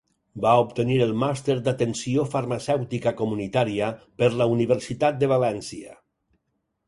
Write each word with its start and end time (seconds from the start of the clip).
Va 0.43 0.51
obtenir 0.61 0.95
el 1.05 1.11
Màster 1.23 1.55
d'Atenció 1.67 2.23
Farmacèutica 2.31 3.13
Comunitària 3.19 3.91
per 4.23 4.29
la 4.39 4.47
Universitat 4.55 5.23
de 5.25 5.29
València. 5.35 5.93